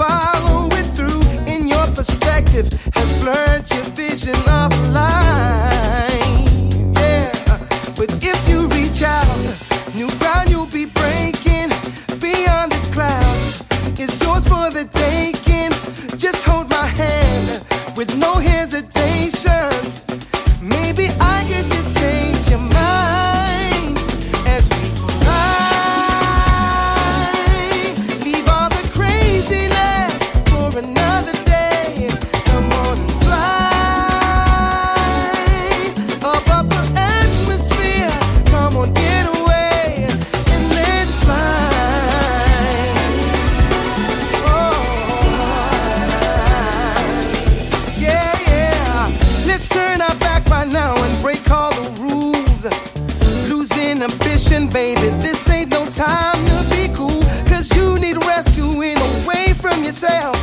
weak 0.00 0.08
to 0.08 0.14
follow 0.14 0.68
it 0.72 0.86
through. 0.96 1.20
In 1.46 1.68
your 1.68 1.86
perspective, 1.94 2.68
has 2.94 3.22
blurred 3.22 3.70
your 3.70 3.84
vision 3.94 4.36
of 4.48 4.72
life. 4.92 6.22
Yeah, 6.96 7.32
but 7.96 8.10
if 8.22 8.48
you 8.48 8.66
reach 8.68 9.02
out, 9.02 9.26
new 9.94 10.08
ground 10.18 10.50
you'll 10.50 10.66
be 10.66 10.86
breaking. 10.86 11.70
Beyond 12.18 12.72
the 12.72 12.90
clouds, 12.92 13.64
it's 13.98 14.22
yours 14.22 14.46
for 14.46 14.70
the 14.70 14.84
taking. 14.90 15.70
Just 16.18 16.44
hold 16.44 16.68
my 16.70 16.86
hand 16.86 17.64
with 17.96 18.16
no 18.16 18.34
hesitations. 18.34 20.02
Maybe 20.62 21.08
I 21.20 21.44
could 21.48 21.70
just 21.72 21.99
yourself. 60.02 60.39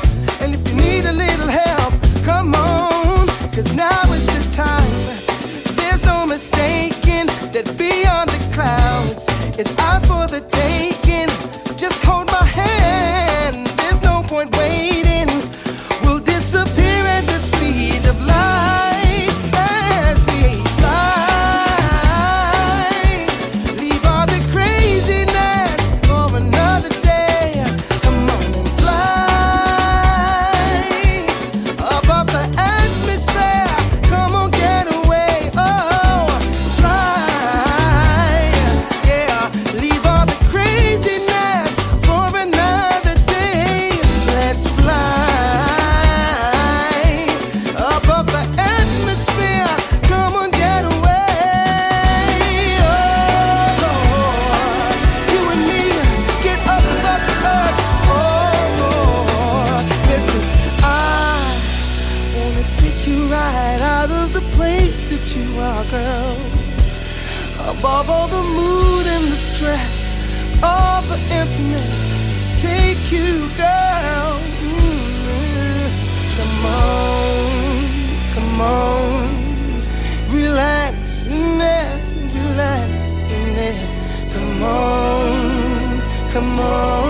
more 86.58 87.07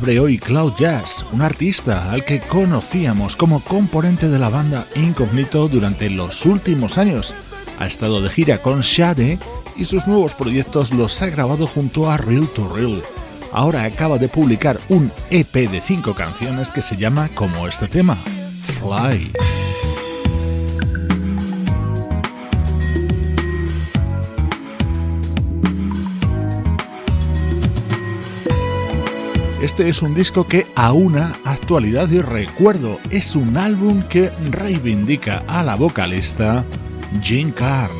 abre 0.00 0.18
hoy 0.18 0.38
Cloud 0.38 0.72
Jazz, 0.78 1.26
un 1.30 1.42
artista 1.42 2.10
al 2.10 2.24
que 2.24 2.40
conocíamos 2.40 3.36
como 3.36 3.62
componente 3.62 4.30
de 4.30 4.38
la 4.38 4.48
banda 4.48 4.86
Incognito 4.96 5.68
durante 5.68 6.08
los 6.08 6.46
últimos 6.46 6.96
años. 6.96 7.34
Ha 7.78 7.86
estado 7.86 8.22
de 8.22 8.30
gira 8.30 8.62
con 8.62 8.80
Shade 8.80 9.38
y 9.76 9.84
sus 9.84 10.06
nuevos 10.06 10.32
proyectos 10.32 10.90
los 10.90 11.20
ha 11.20 11.26
grabado 11.26 11.66
junto 11.66 12.10
a 12.10 12.16
Real 12.16 12.48
to 12.48 12.66
Real. 12.74 13.02
Ahora 13.52 13.84
acaba 13.84 14.16
de 14.16 14.30
publicar 14.30 14.80
un 14.88 15.12
EP 15.28 15.52
de 15.52 15.82
5 15.82 16.14
canciones 16.14 16.70
que 16.70 16.80
se 16.80 16.96
llama 16.96 17.28
como 17.34 17.68
este 17.68 17.86
tema, 17.86 18.16
Fly. 18.62 19.32
Este 29.60 29.90
es 29.90 30.00
un 30.00 30.14
disco 30.14 30.48
que 30.48 30.66
aúna 30.74 31.36
actualidad 31.44 32.08
y 32.10 32.22
recuerdo. 32.22 32.98
Es 33.10 33.36
un 33.36 33.58
álbum 33.58 34.02
que 34.02 34.30
reivindica 34.50 35.44
a 35.46 35.62
la 35.62 35.76
vocalista 35.76 36.64
Jean 37.20 37.52
Carn. 37.52 37.90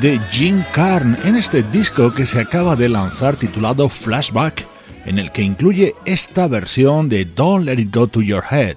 De 0.00 0.18
Jim 0.30 0.64
Carn 0.72 1.18
en 1.24 1.36
este 1.36 1.62
disco 1.62 2.14
que 2.14 2.24
se 2.24 2.40
acaba 2.40 2.74
de 2.74 2.88
lanzar 2.88 3.36
titulado 3.36 3.88
Flashback, 3.88 4.66
en 5.04 5.18
el 5.18 5.30
que 5.30 5.42
incluye 5.42 5.94
esta 6.06 6.48
versión 6.48 7.08
de 7.08 7.26
Don't 7.26 7.66
Let 7.66 7.78
It 7.80 7.94
Go 7.94 8.06
to 8.06 8.22
Your 8.22 8.42
Head. 8.50 8.76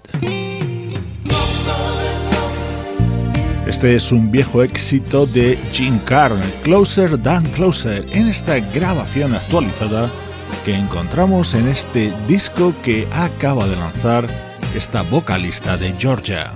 Este 3.65 3.95
es 3.95 4.11
un 4.11 4.31
viejo 4.31 4.63
éxito 4.63 5.25
de 5.25 5.57
Jim 5.71 5.97
Carn, 5.99 6.41
Closer 6.63 7.17
Than 7.17 7.45
Closer, 7.51 8.05
en 8.11 8.27
esta 8.27 8.59
grabación 8.59 9.33
actualizada 9.33 10.09
que 10.65 10.75
encontramos 10.75 11.53
en 11.53 11.69
este 11.69 12.13
disco 12.27 12.73
que 12.83 13.07
acaba 13.11 13.67
de 13.67 13.75
lanzar 13.77 14.27
esta 14.75 15.01
vocalista 15.03 15.77
de 15.77 15.93
Georgia. 15.97 16.53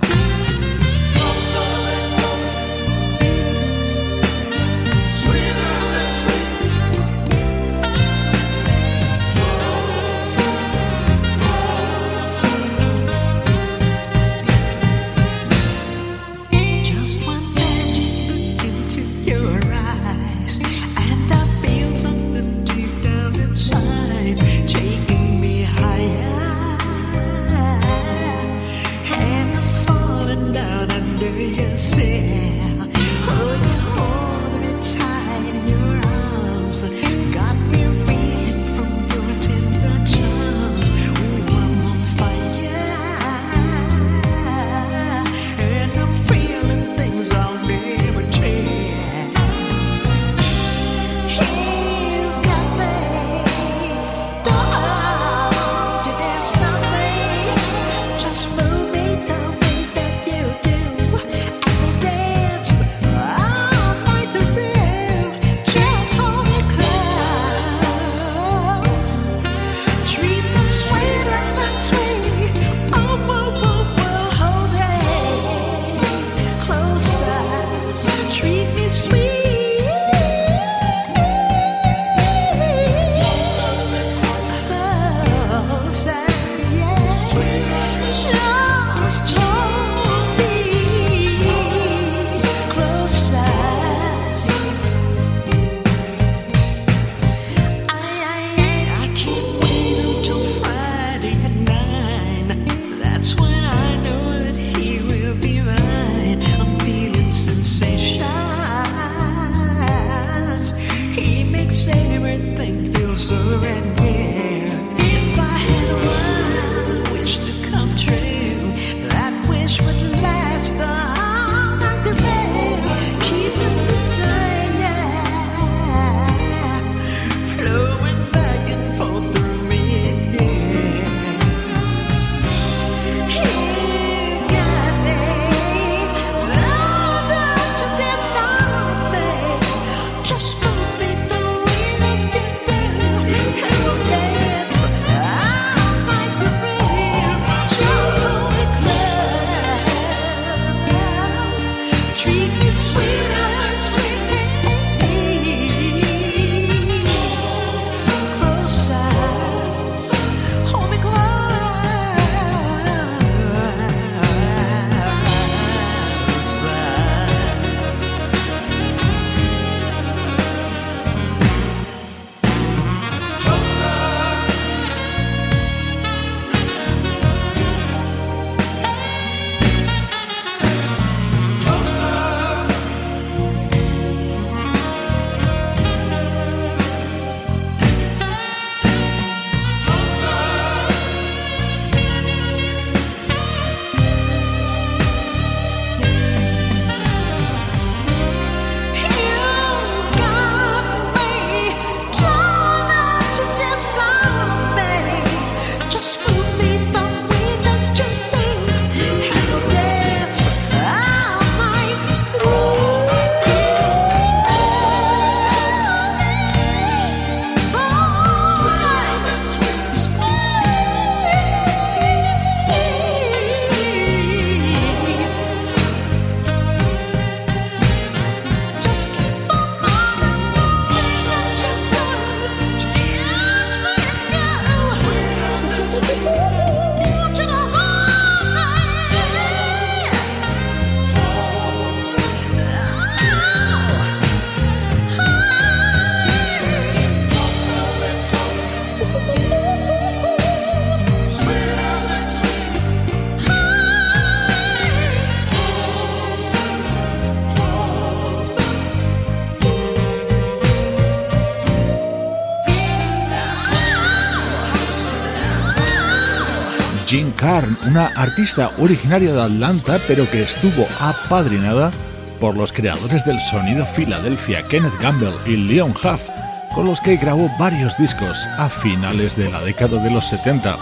Carn, 267.38 267.78
una 267.86 268.08
artista 268.08 268.72
originaria 268.78 269.32
de 269.32 269.40
Atlanta 269.40 270.00
pero 270.08 270.28
que 270.28 270.42
estuvo 270.42 270.86
apadrinada 270.98 271.92
por 272.40 272.56
los 272.56 272.72
creadores 272.72 273.24
del 273.24 273.40
sonido 273.40 273.86
Filadelfia, 273.86 274.64
Kenneth 274.64 275.00
Gamble 275.00 275.32
y 275.46 275.56
Leon 275.56 275.92
Huff, 275.92 276.28
con 276.74 276.86
los 276.86 277.00
que 277.00 277.16
grabó 277.16 277.48
varios 277.56 277.96
discos 277.96 278.48
a 278.58 278.68
finales 278.68 279.36
de 279.36 279.50
la 279.50 279.60
década 279.62 280.02
de 280.02 280.10
los 280.10 280.26
70. 280.26 280.76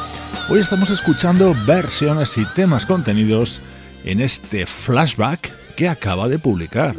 Hoy 0.48 0.60
estamos 0.60 0.88
escuchando 0.88 1.54
versiones 1.66 2.38
y 2.38 2.46
temas 2.54 2.86
contenidos 2.86 3.60
en 4.04 4.22
este 4.22 4.64
flashback 4.64 5.52
que 5.76 5.90
acaba 5.90 6.26
de 6.26 6.38
publicar. 6.38 6.96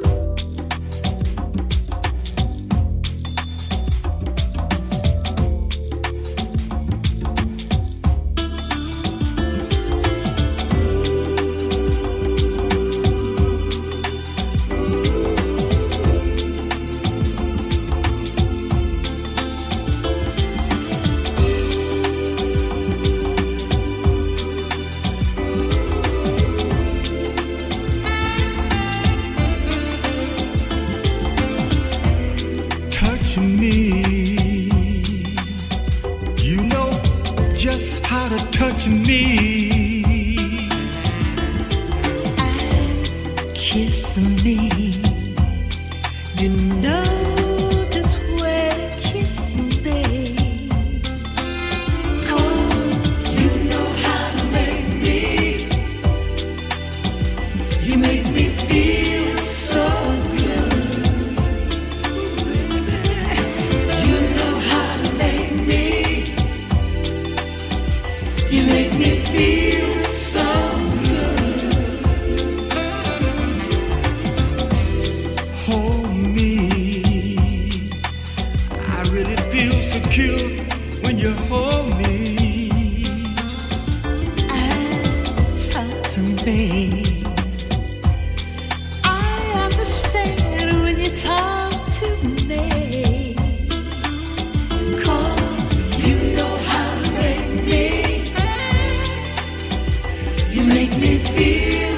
You 100.58 100.64
make 100.64 100.98
me 100.98 101.20
feel 101.20 101.97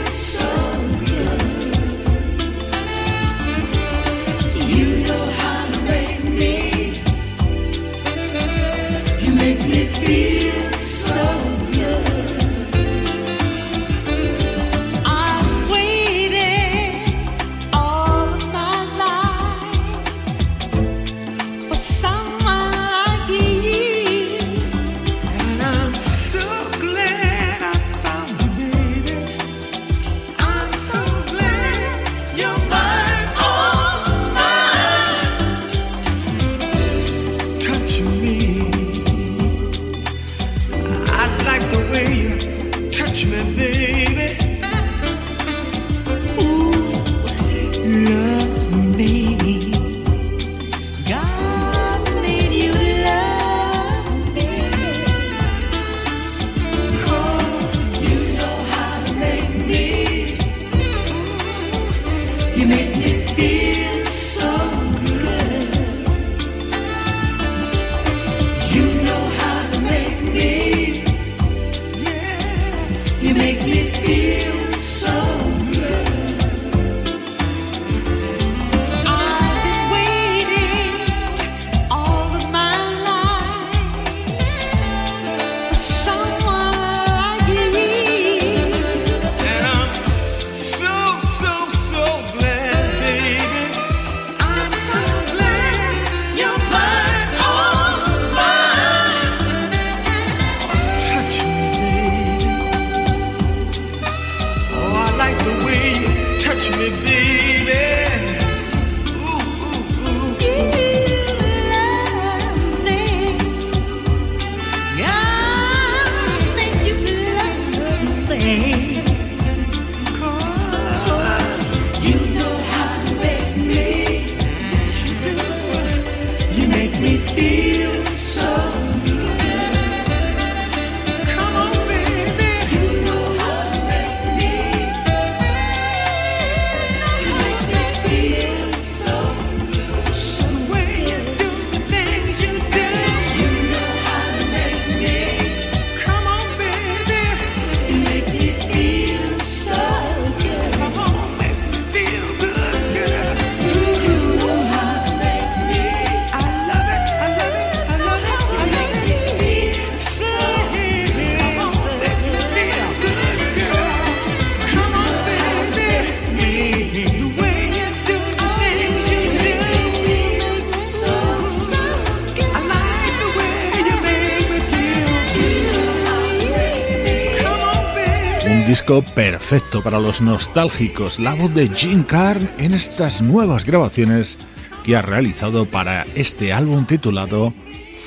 perfecto 178.98 179.84
para 179.84 180.00
los 180.00 180.20
nostálgicos, 180.20 181.20
la 181.20 181.36
voz 181.36 181.54
de 181.54 181.70
Jim 181.70 182.02
Carr 182.02 182.40
en 182.58 182.74
estas 182.74 183.22
nuevas 183.22 183.64
grabaciones 183.64 184.40
que 184.84 184.96
ha 184.96 185.04
realizado 185.04 185.68
para 185.68 186.08
este 186.16 186.52
álbum 186.52 186.86
titulado 186.86 187.54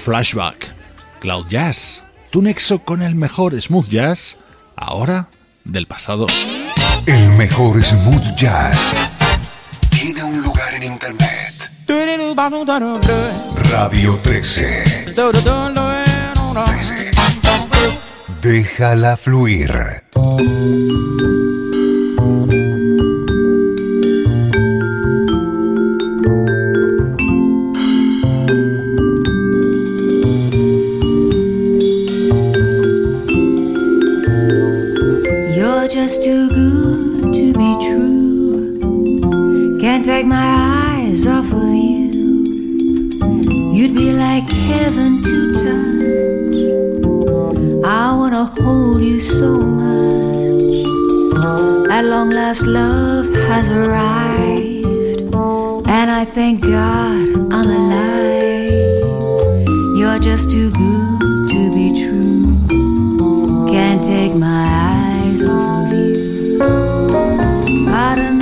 Flashback. 0.05 0.75
Cloud 1.21 1.47
Jazz, 1.49 2.03
tu 2.31 2.43
nexo 2.43 2.81
con 2.81 3.01
el 3.01 3.15
mejor 3.15 3.61
smooth 3.61 3.89
jazz, 3.89 4.37
ahora 4.75 5.29
del 5.65 5.87
pasado. 5.87 6.27
El 7.07 7.29
mejor 7.31 7.83
smooth 7.85 8.35
jazz 8.35 8.93
tiene 9.89 10.25
un 10.25 10.43
lugar 10.43 10.75
en 10.75 10.83
internet. 10.83 11.71
Radio 13.71 14.19
13. 14.21 15.05
13. 15.15 17.11
Déjala 18.41 19.17
fluir. 19.17 20.02
You're 20.33 20.41
just 35.89 36.23
too 36.23 36.49
good 36.49 37.35
to 37.35 37.53
be 37.53 37.77
true. 37.85 38.79
Can't 39.81 40.03
take 40.03 40.25
my 40.25 40.37
eyes. 40.37 40.62
Long 52.23 52.31
last, 52.31 52.63
love 52.63 53.35
has 53.51 53.69
arrived, 53.69 54.85
and 55.89 56.09
I 56.09 56.25
thank 56.25 56.63
God 56.63 57.53
I'm 57.53 57.69
alive. 57.81 58.71
You're 59.99 60.21
just 60.21 60.49
too 60.49 60.71
good 60.71 61.49
to 61.53 61.73
be 61.75 61.89
true. 62.01 62.59
Can't 63.67 64.05
take 64.05 64.35
my 64.37 64.67
eyes 64.71 65.43
off 65.43 65.91
of 65.91 65.99
you. 65.99 66.59
Pardon 67.91 68.39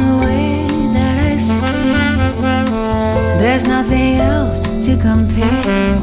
There's 3.41 3.65
nothing 3.65 4.17
else 4.17 4.63
to 4.87 4.93
compare. 4.99 5.99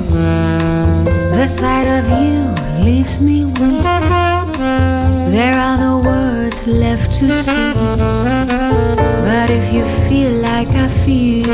The 1.38 1.48
sight 1.48 1.88
of 2.00 2.06
you 2.22 2.40
leaves 2.84 3.20
me 3.22 3.46
weak. 3.46 3.84
There 5.38 5.60
are 5.60 5.78
no 5.78 6.00
words 6.00 6.66
left 6.66 7.07
to 7.18 7.34
speak. 7.34 7.74
But 9.26 9.50
if 9.50 9.74
you 9.74 9.84
feel 10.08 10.34
like 10.34 10.70
I 10.70 10.88
feel, 10.88 11.46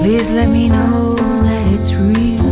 please 0.00 0.30
let 0.30 0.48
me 0.48 0.68
know 0.68 1.16
that 1.16 1.72
it's 1.72 1.94
real. 1.94 2.44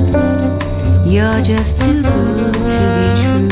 You're 1.06 1.42
just 1.42 1.80
too 1.82 2.02
good 2.02 2.54
to 2.54 2.84
be 2.98 3.08
true. 3.22 3.43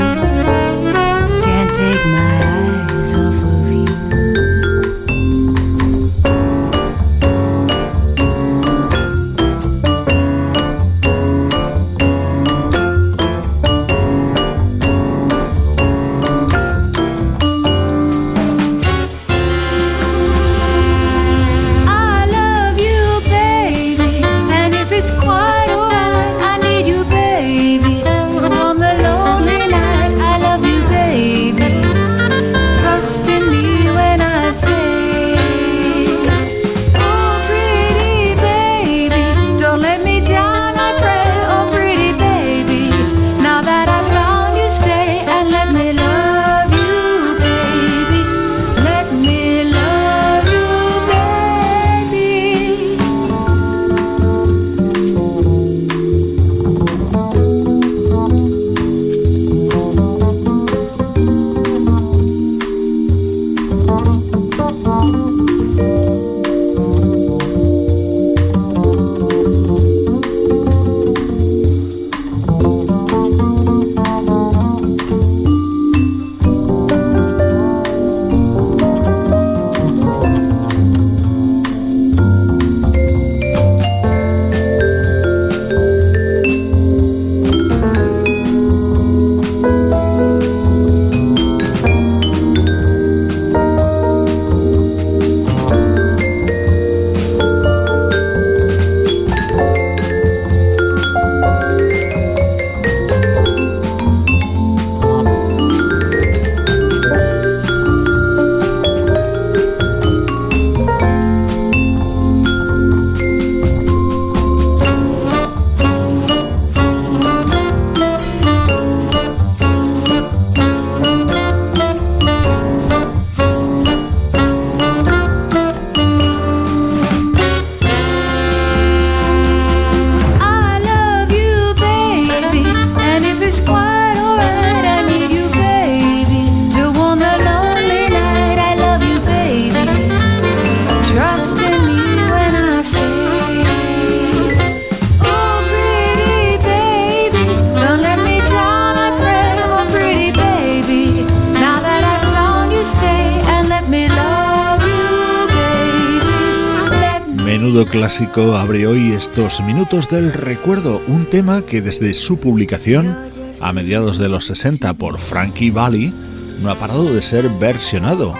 Clásico 158.13 158.57
abre 158.57 158.87
hoy 158.87 159.13
estos 159.13 159.63
minutos 159.63 160.11
del 160.11 160.35
recuerdo, 160.35 161.01
un 161.09 161.25
tema 161.25 161.63
que 161.63 161.81
desde 161.81 162.13
su 162.13 162.37
publicación 162.37 163.17
a 163.63 163.73
mediados 163.73 164.19
de 164.19 164.29
los 164.29 164.45
60 164.49 164.93
por 164.95 165.19
Frankie 165.19 165.71
Valli 165.71 166.13
no 166.61 166.71
ha 166.71 166.75
parado 166.75 167.05
de 167.05 167.23
ser 167.23 167.49
versionado. 167.49 168.35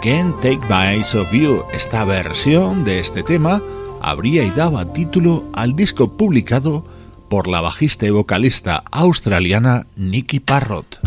Can't 0.00 0.36
Take 0.42 0.60
My 0.70 0.94
Eyes 0.94 1.12
Off 1.16 1.32
You, 1.32 1.64
esta 1.72 2.04
versión 2.04 2.84
de 2.84 3.00
este 3.00 3.24
tema 3.24 3.60
habría 4.00 4.44
y 4.44 4.50
daba 4.50 4.92
título 4.92 5.44
al 5.54 5.74
disco 5.74 6.12
publicado 6.12 6.84
por 7.28 7.48
la 7.48 7.60
bajista 7.60 8.06
y 8.06 8.10
vocalista 8.10 8.84
australiana 8.92 9.88
Nicky 9.96 10.38
Parrott. 10.38 11.00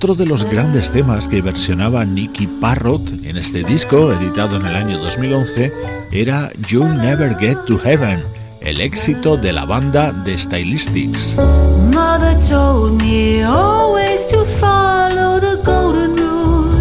otro 0.00 0.14
de 0.14 0.24
los 0.24 0.44
grandes 0.44 0.90
temas 0.90 1.28
que 1.28 1.42
versionaba 1.42 2.06
Nicky 2.06 2.46
Parrott 2.46 3.06
en 3.22 3.36
este 3.36 3.62
disco, 3.62 4.10
editado 4.10 4.56
en 4.56 4.64
el 4.64 4.74
año 4.74 4.98
2011, 4.98 5.70
era 6.10 6.50
You'll 6.66 6.96
Never 6.96 7.36
Get 7.38 7.58
to 7.66 7.78
Heaven, 7.78 8.22
el 8.62 8.80
éxito 8.80 9.36
de 9.36 9.52
la 9.52 9.66
banda 9.66 10.10
de 10.10 10.38
Stylistics. 10.38 11.36
Mother 11.92 12.34
told 12.48 13.02
me 13.02 13.42
always 13.44 14.26
to 14.28 14.42
follow 14.58 15.38
the 15.38 15.60
golden 15.62 16.16
rule, 16.16 16.72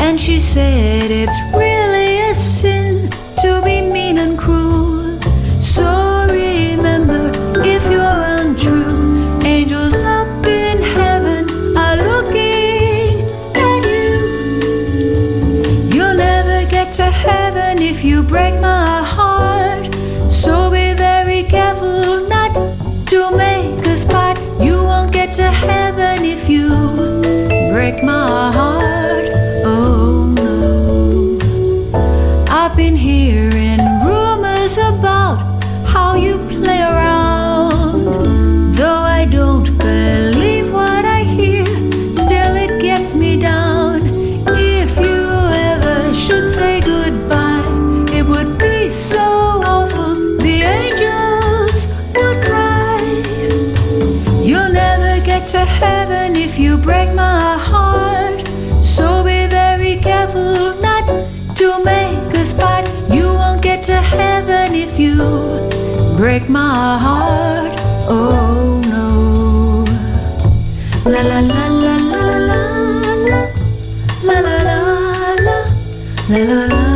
and 0.00 0.20
she 0.20 0.38
said 0.38 1.10
it's 1.10 1.36
really 1.52 2.30
a 2.30 2.34
sin 2.36 3.08
to 3.42 3.60
be 3.64 3.82
mean 3.82 4.18
and 4.18 4.38
cruel. 4.38 4.55
break 66.26 66.48
my 66.48 66.98
heart. 66.98 67.78
Oh 68.08 68.80
no. 68.90 69.84
La 71.08 71.22
la 71.22 71.38
la 71.38 71.68
la 71.68 71.96
la 72.12 72.22
la 72.26 72.58
la 72.58 73.40
la 74.24 74.40
la 74.40 74.62
la 74.66 74.82
la 75.46 75.56
la 76.28 76.44
la 76.44 76.66
la. 76.66 76.95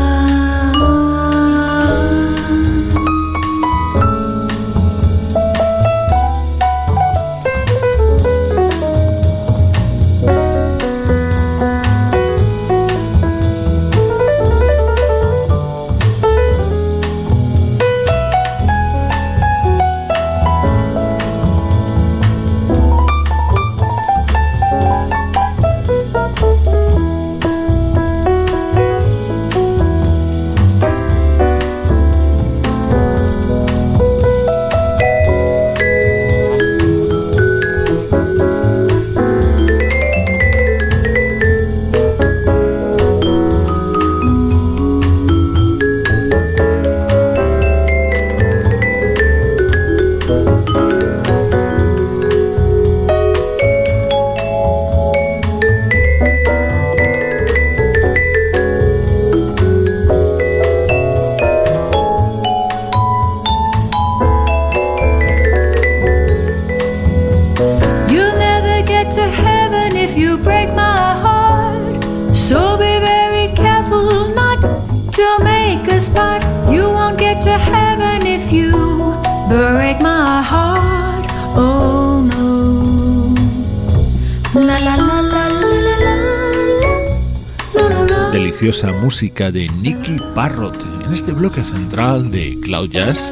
de 89.20 89.68
Nicky 89.82 90.16
Parrott 90.34 90.82
en 91.04 91.12
este 91.12 91.32
bloque 91.32 91.62
central 91.62 92.30
de 92.30 92.58
Cloud 92.62 92.88
Jazz 92.88 93.30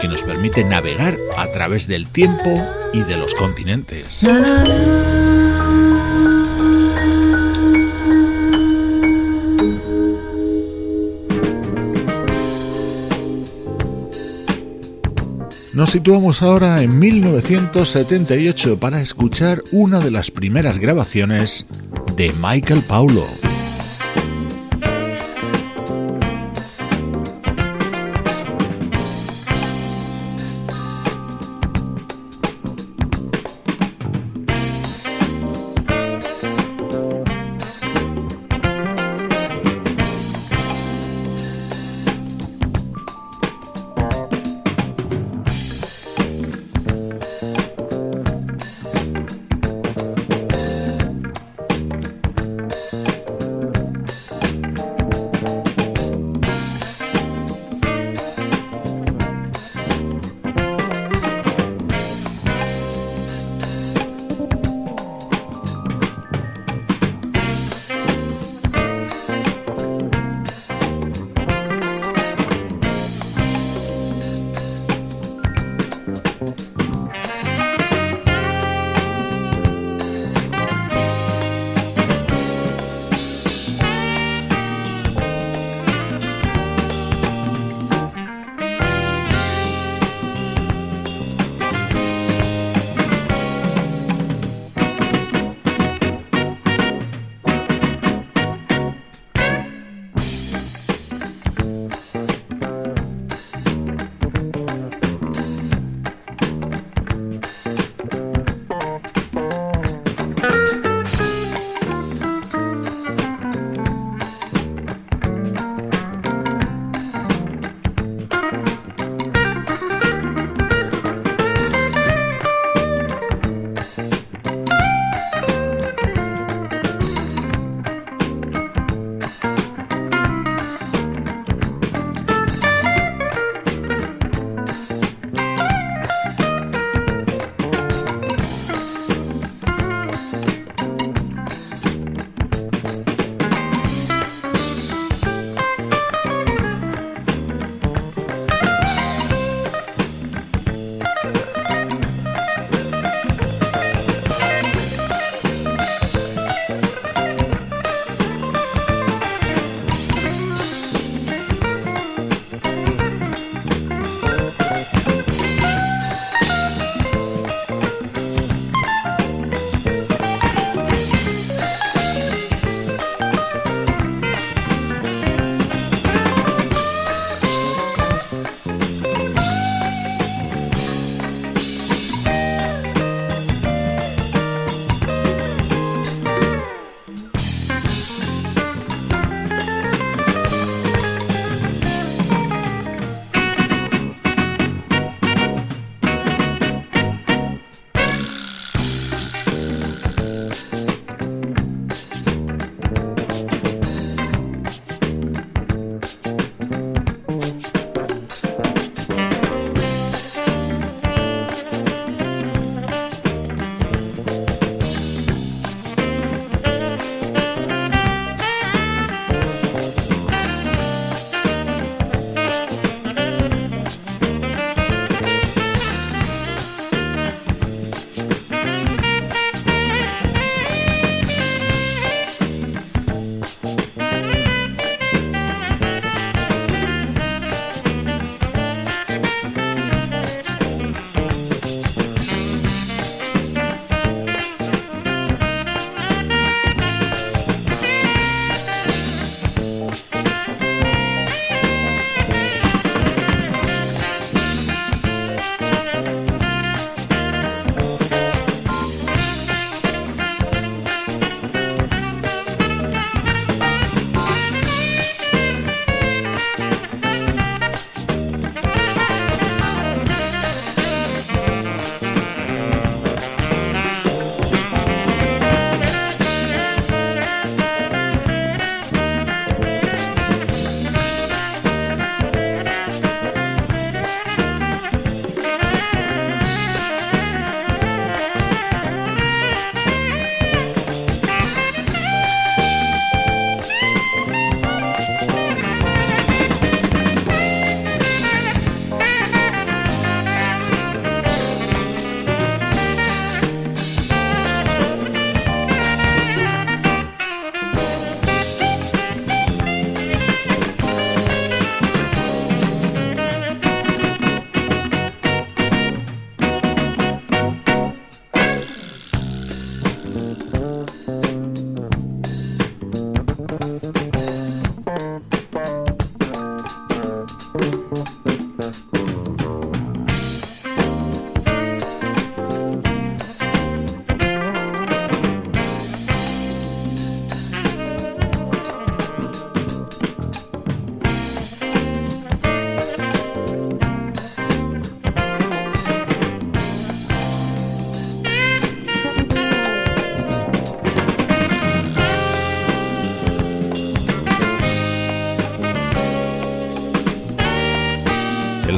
que 0.00 0.08
nos 0.08 0.22
permite 0.22 0.64
navegar 0.64 1.18
a 1.36 1.46
través 1.48 1.86
del 1.86 2.08
tiempo 2.08 2.48
y 2.94 3.02
de 3.02 3.18
los 3.18 3.34
continentes. 3.34 4.24
Nos 15.74 15.90
situamos 15.90 16.40
ahora 16.40 16.82
en 16.82 16.98
1978 16.98 18.80
para 18.80 19.02
escuchar 19.02 19.62
una 19.70 20.00
de 20.00 20.10
las 20.10 20.30
primeras 20.30 20.78
grabaciones 20.78 21.66
de 22.16 22.32
Michael 22.32 22.80
Paulo. 22.88 23.26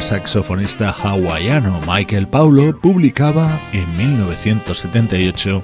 Saxofonista 0.09 0.91
hawaiano 0.91 1.83
Michael 1.87 2.27
Paulo 2.29 2.81
publicaba 2.81 3.61
en 3.75 3.97
1978 3.99 5.63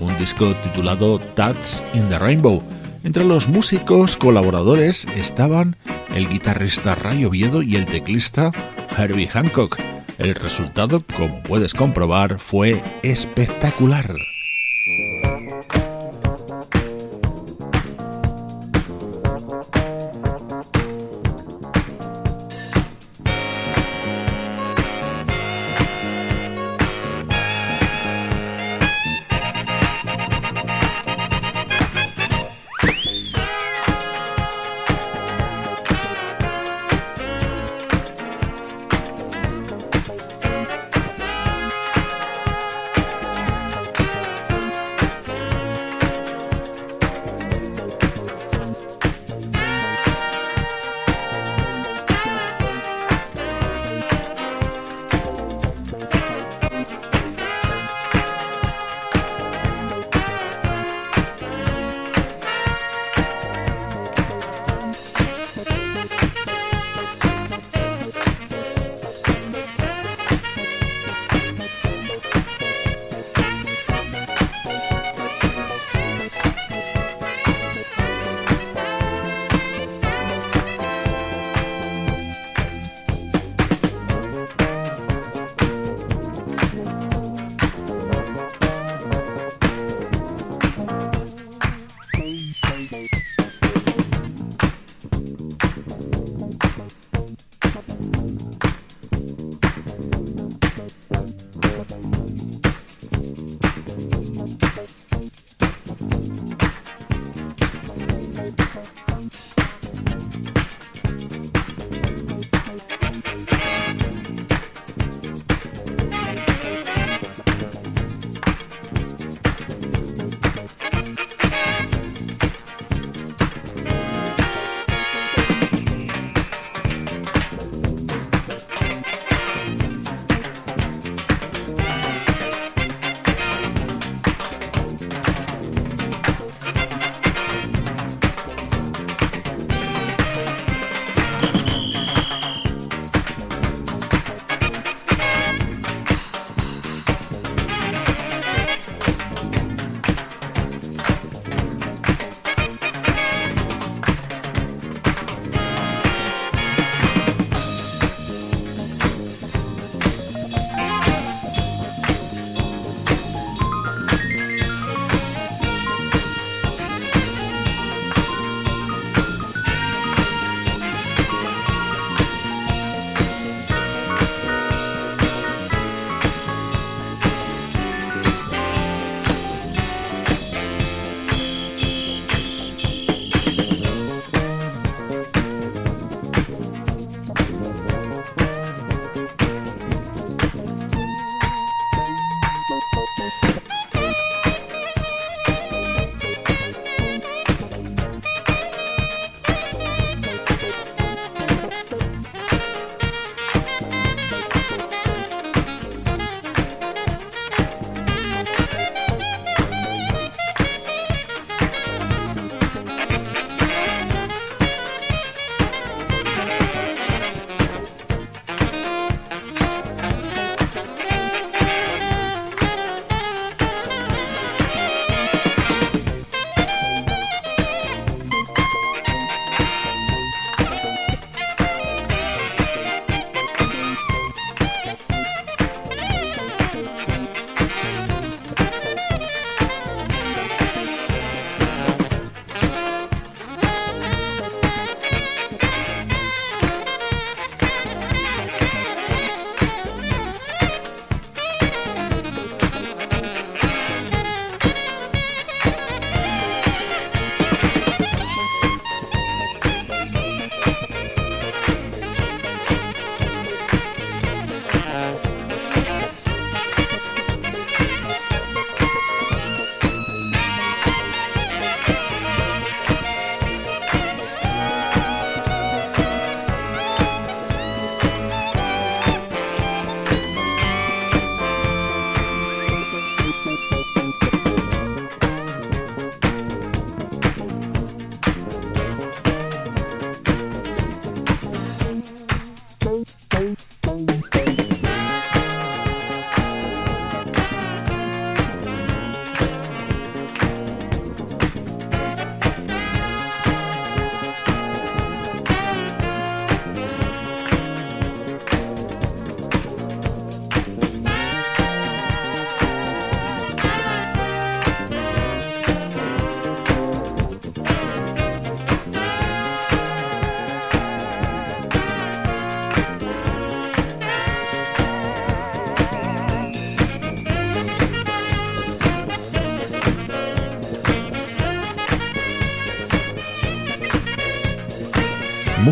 un 0.00 0.18
disco 0.18 0.52
titulado 0.64 1.20
Tats 1.36 1.80
in 1.94 2.08
the 2.08 2.18
Rainbow. 2.18 2.60
Entre 3.04 3.24
los 3.24 3.46
músicos 3.48 4.16
colaboradores 4.16 5.06
estaban 5.14 5.76
el 6.12 6.28
guitarrista 6.28 6.96
Ray 6.96 7.24
Oviedo 7.24 7.62
y 7.62 7.76
el 7.76 7.86
teclista 7.86 8.50
Herbie 8.98 9.28
Hancock. 9.28 9.78
El 10.18 10.34
resultado, 10.34 11.04
como 11.16 11.40
puedes 11.44 11.72
comprobar, 11.72 12.40
fue 12.40 12.82
espectacular. 13.04 14.16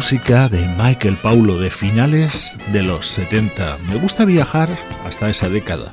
Música 0.02 0.48
de 0.48 0.66
Michael 0.76 1.14
Paulo 1.14 1.60
de 1.60 1.70
finales 1.70 2.56
de 2.72 2.82
los 2.82 3.06
70. 3.06 3.78
Me 3.88 3.94
gusta 3.94 4.24
viajar 4.24 4.68
hasta 5.06 5.30
esa 5.30 5.48
década. 5.48 5.92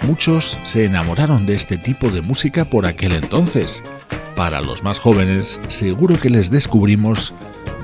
Muchos 0.00 0.56
se 0.64 0.86
enamoraron 0.86 1.44
de 1.44 1.56
este 1.56 1.76
tipo 1.76 2.08
de 2.08 2.22
música 2.22 2.64
por 2.64 2.86
aquel 2.86 3.12
entonces. 3.12 3.82
Para 4.34 4.62
los 4.62 4.82
más 4.82 4.98
jóvenes, 4.98 5.60
seguro 5.68 6.18
que 6.18 6.30
les 6.30 6.50
descubrimos 6.50 7.34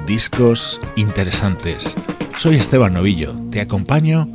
discos 0.06 0.80
interesantes. 0.96 1.94
Soy 2.38 2.56
Esteban 2.56 2.94
Novillo, 2.94 3.34
te 3.50 3.60
acompaño 3.60 4.26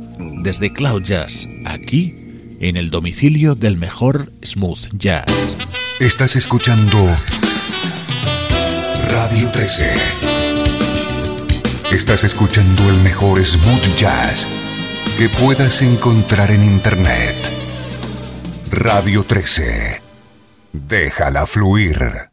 desde 0.44 0.72
Cloud 0.72 1.02
Jazz, 1.02 1.48
aquí 1.64 2.14
en 2.60 2.76
el 2.76 2.90
domicilio 2.90 3.56
del 3.56 3.78
mejor 3.78 4.30
smooth 4.44 4.92
jazz. 4.92 5.26
Estás 5.98 6.36
escuchando 6.36 6.98
Radio 9.10 9.50
13. 9.50 10.21
Estás 11.92 12.24
escuchando 12.24 12.88
el 12.88 12.96
mejor 13.02 13.44
smooth 13.44 13.96
jazz 13.96 14.46
que 15.18 15.28
puedas 15.28 15.82
encontrar 15.82 16.50
en 16.50 16.64
Internet. 16.64 17.36
Radio 18.70 19.24
13. 19.24 20.00
Déjala 20.72 21.46
fluir. 21.46 22.31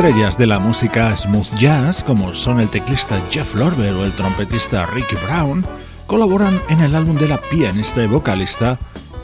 Estrellas 0.00 0.38
de 0.38 0.46
la 0.46 0.58
música 0.58 1.14
smooth 1.14 1.54
jazz, 1.58 2.02
como 2.02 2.34
son 2.34 2.58
el 2.58 2.70
teclista 2.70 3.20
Jeff 3.30 3.54
Lorber 3.54 3.92
o 3.92 4.06
el 4.06 4.12
trompetista 4.12 4.86
Ricky 4.86 5.14
Brown, 5.26 5.62
colaboran 6.06 6.58
en 6.70 6.80
el 6.80 6.94
álbum 6.94 7.18
de 7.18 7.28
la 7.28 7.36
pianista 7.36 8.02
y 8.02 8.06
vocalista 8.06 8.78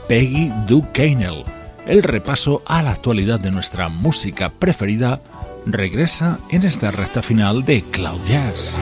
Peggy 0.07 0.53
Ducanel. 0.67 1.47
El 1.87 2.03
repaso 2.03 2.63
a 2.67 2.83
la 2.83 2.91
actualidad 2.91 3.41
de 3.41 3.53
nuestra 3.53 3.89
música 3.89 4.51
preferida 4.51 5.23
regresa 5.65 6.39
en 6.51 6.63
esta 6.63 6.91
recta 6.91 7.23
final 7.23 7.65
de 7.65 7.81
Cloud 7.81 8.21
Jazz. 8.29 8.79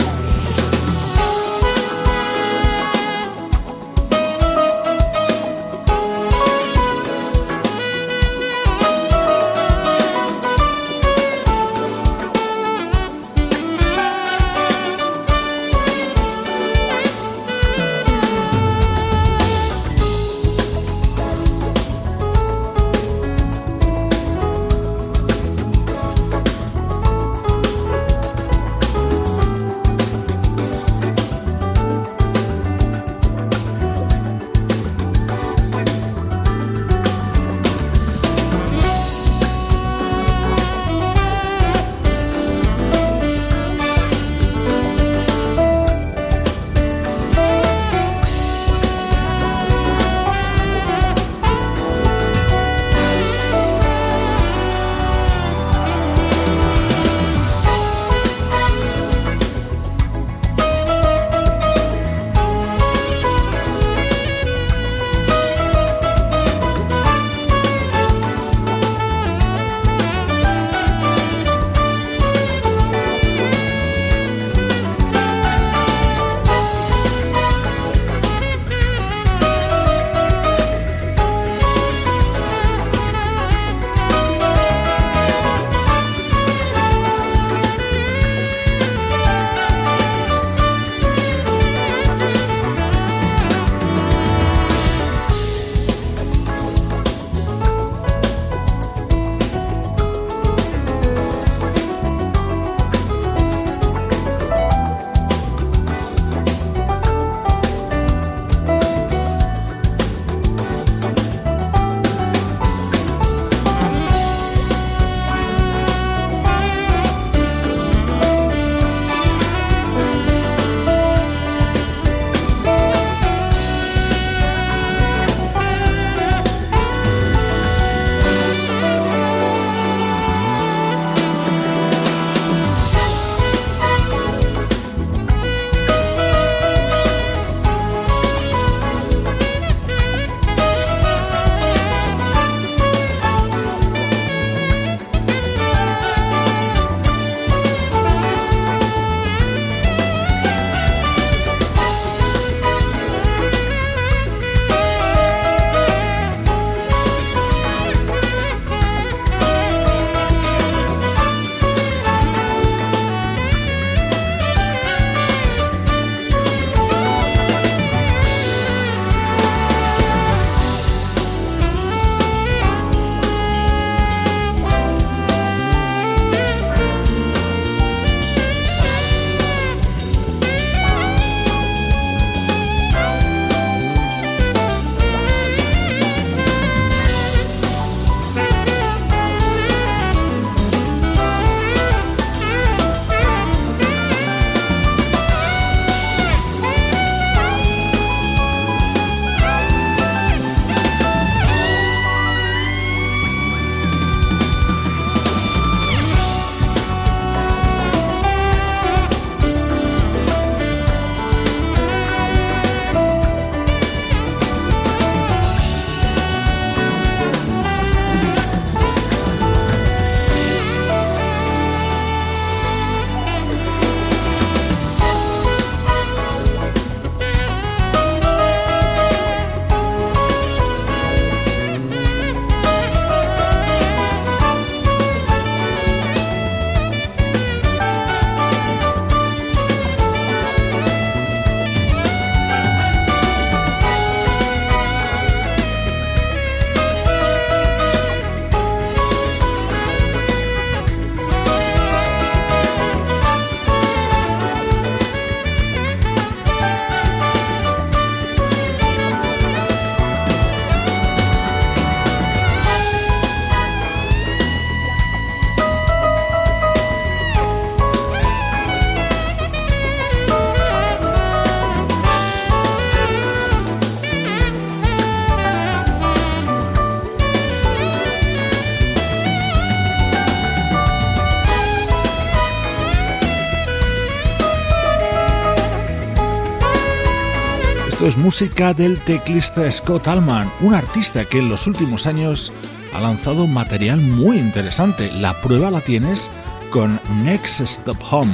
Música 288.24 288.72
del 288.72 288.98
teclista 289.00 289.70
Scott 289.70 290.08
Allman, 290.08 290.50
un 290.62 290.72
artista 290.72 291.26
que 291.26 291.40
en 291.40 291.50
los 291.50 291.66
últimos 291.66 292.06
años 292.06 292.54
ha 292.94 293.00
lanzado 293.02 293.46
material 293.46 294.00
muy 294.00 294.38
interesante. 294.38 295.12
La 295.12 295.38
prueba 295.42 295.70
la 295.70 295.82
tienes 295.82 296.30
con 296.70 296.98
Next 297.22 297.60
Stop 297.60 297.98
Home, 298.10 298.32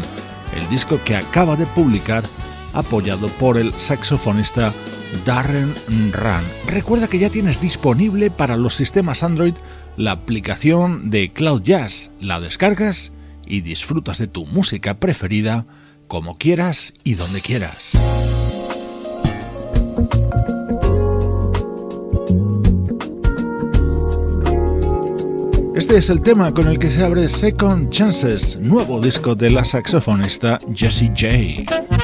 el 0.56 0.70
disco 0.70 1.00
que 1.04 1.16
acaba 1.16 1.56
de 1.56 1.66
publicar 1.66 2.22
apoyado 2.72 3.26
por 3.40 3.58
el 3.58 3.72
saxofonista 3.72 4.72
Darren 5.26 5.74
Run. 6.12 6.44
Recuerda 6.68 7.08
que 7.08 7.18
ya 7.18 7.28
tienes 7.28 7.60
disponible 7.60 8.30
para 8.30 8.56
los 8.56 8.76
sistemas 8.76 9.24
Android 9.24 9.54
la 9.96 10.12
aplicación 10.12 11.10
de 11.10 11.32
Cloud 11.32 11.62
Jazz. 11.62 12.12
La 12.20 12.38
descargas 12.38 13.10
y 13.44 13.62
disfrutas 13.62 14.18
de 14.18 14.28
tu 14.28 14.46
música 14.46 15.00
preferida 15.00 15.66
como 16.06 16.38
quieras 16.38 16.94
y 17.02 17.14
donde 17.14 17.40
quieras. 17.40 17.98
Este 25.90 25.98
es 25.98 26.10
el 26.10 26.22
tema 26.22 26.54
con 26.54 26.68
el 26.68 26.78
que 26.78 26.88
se 26.88 27.04
abre 27.04 27.28
Second 27.28 27.90
Chances, 27.90 28.56
nuevo 28.60 29.00
disco 29.00 29.34
de 29.34 29.50
la 29.50 29.64
saxofonista 29.64 30.60
Jessie 30.72 31.08
J. 31.08 31.99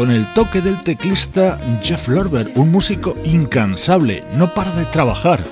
con 0.00 0.10
el 0.10 0.32
toque 0.32 0.62
del 0.62 0.82
teclista 0.82 1.58
Jeff 1.82 2.08
Lorber, 2.08 2.50
un 2.54 2.72
músico 2.72 3.14
incansable, 3.22 4.24
no 4.34 4.54
para 4.54 4.70
de 4.70 4.86
trabajar, 4.86 5.44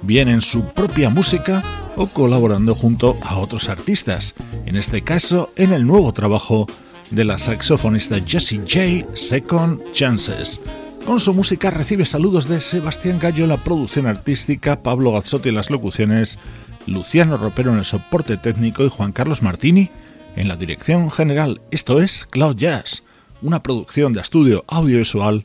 bien 0.00 0.30
en 0.30 0.40
su 0.40 0.64
propia 0.64 1.10
música 1.10 1.62
o 1.96 2.06
colaborando 2.06 2.74
junto 2.74 3.14
a 3.22 3.36
otros 3.36 3.68
artistas, 3.68 4.34
en 4.64 4.76
este 4.76 5.04
caso 5.04 5.52
en 5.54 5.74
el 5.74 5.86
nuevo 5.86 6.14
trabajo 6.14 6.66
de 7.10 7.26
la 7.26 7.36
saxofonista 7.36 8.16
Jessie 8.26 8.60
J, 8.60 9.06
Second 9.14 9.92
Chances. 9.92 10.62
Con 11.04 11.20
su 11.20 11.34
música 11.34 11.68
recibe 11.68 12.06
saludos 12.06 12.48
de 12.48 12.62
Sebastián 12.62 13.18
Gallo 13.18 13.42
en 13.42 13.50
la 13.50 13.58
producción 13.58 14.06
artística, 14.06 14.82
Pablo 14.82 15.12
Gazzotti 15.12 15.50
en 15.50 15.56
las 15.56 15.68
locuciones, 15.68 16.38
Luciano 16.86 17.36
Ropero 17.36 17.70
en 17.70 17.80
el 17.80 17.84
soporte 17.84 18.38
técnico 18.38 18.82
y 18.82 18.88
Juan 18.88 19.12
Carlos 19.12 19.42
Martini 19.42 19.90
en 20.36 20.48
la 20.48 20.56
dirección 20.56 21.10
general. 21.10 21.60
Esto 21.70 22.00
es 22.00 22.24
Cloud 22.24 22.56
Jazz, 22.56 23.02
una 23.42 23.62
producción 23.62 24.12
de 24.12 24.20
estudio 24.20 24.64
audiovisual 24.68 25.44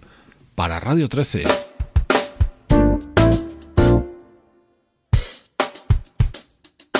para 0.55 0.79
Radio 0.79 1.09
13. 1.09 1.43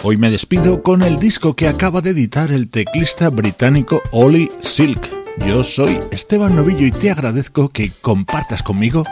Hoy 0.03 0.17
me 0.17 0.29
despido 0.29 0.83
con 0.83 1.01
el 1.01 1.17
disco 1.17 1.55
que 1.55 1.67
acaba 1.67 2.01
de 2.01 2.11
editar 2.11 2.51
el 2.51 2.69
teclista 2.69 3.29
británico 3.29 4.03
Ollie 4.11 4.51
Silk. 4.61 5.09
Yo 5.47 5.63
soy 5.63 5.99
Esteban 6.11 6.55
Novillo 6.55 6.85
y 6.85 6.91
te 6.91 7.09
agradezco 7.09 7.69
que 7.69 7.91
compartas 8.01 8.61
conmigo 8.61 9.03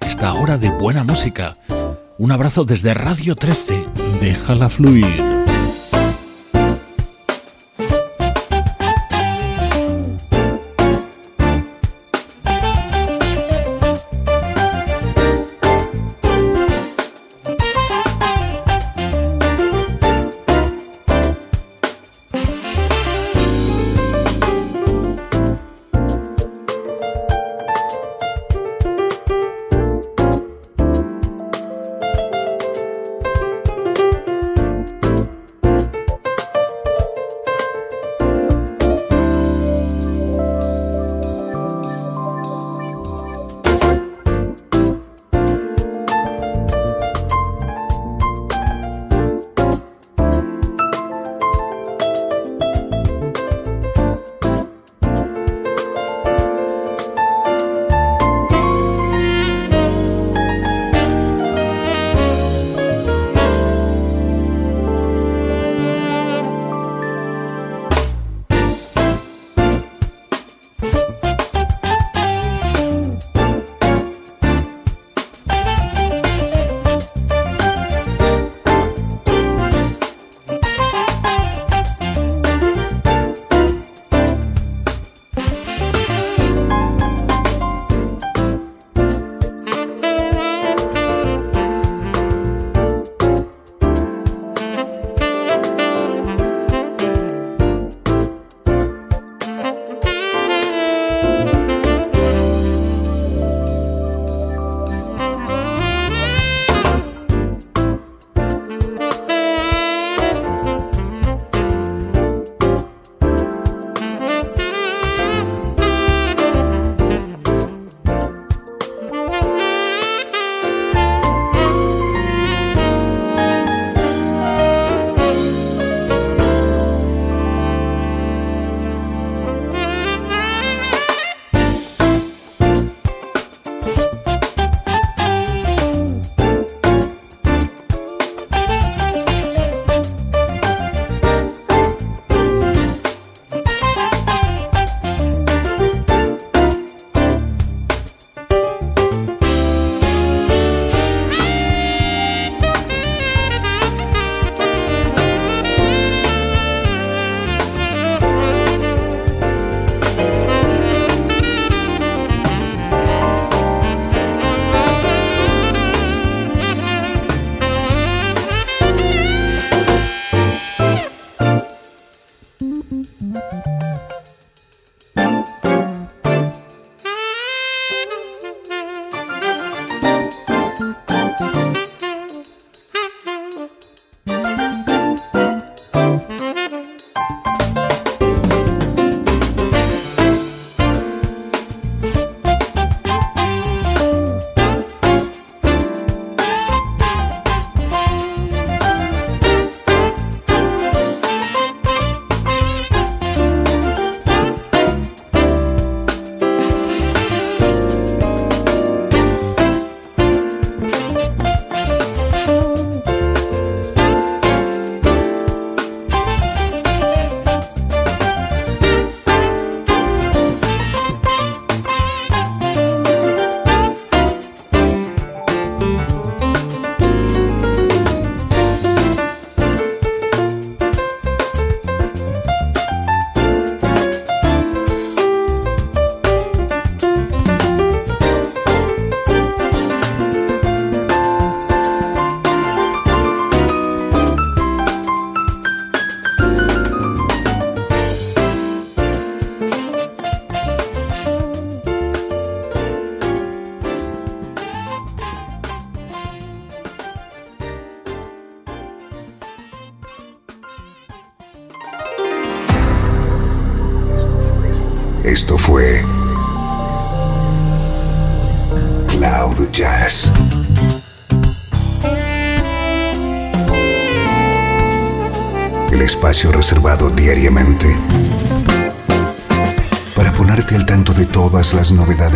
esta 0.00 0.34
hora 0.34 0.58
de 0.58 0.70
buena 0.70 1.04
música. 1.04 1.56
Un 2.18 2.32
abrazo 2.32 2.64
desde 2.64 2.92
Radio 2.92 3.36
13. 3.36 3.84
Déjala 4.20 4.68
fluir. 4.68 5.31